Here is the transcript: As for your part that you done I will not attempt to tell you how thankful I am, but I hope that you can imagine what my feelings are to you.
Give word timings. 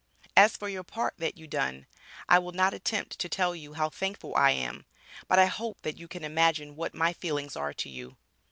As 0.35 0.57
for 0.57 0.67
your 0.67 0.83
part 0.83 1.13
that 1.19 1.37
you 1.37 1.45
done 1.45 1.85
I 2.27 2.39
will 2.39 2.53
not 2.53 2.73
attempt 2.73 3.19
to 3.19 3.29
tell 3.29 3.55
you 3.55 3.73
how 3.73 3.89
thankful 3.89 4.35
I 4.35 4.49
am, 4.49 4.87
but 5.27 5.37
I 5.37 5.45
hope 5.45 5.79
that 5.83 5.99
you 5.99 6.07
can 6.07 6.23
imagine 6.23 6.75
what 6.75 6.95
my 6.95 7.13
feelings 7.13 7.55
are 7.55 7.71
to 7.73 7.87
you. 7.87 8.17